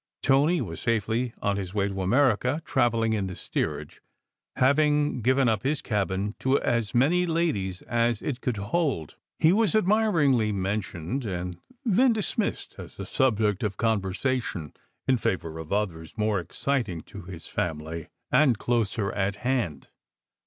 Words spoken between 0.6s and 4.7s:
was safely on his way to America, travelling in the steerage, 258 SECRET